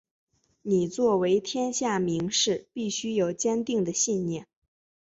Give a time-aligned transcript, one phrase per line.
[0.63, 4.47] 你作为天下名士必须有坚定的信念！